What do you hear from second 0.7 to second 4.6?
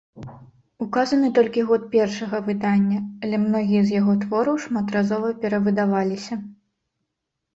Указаны толькі год першага выдання, але многія з яго твораў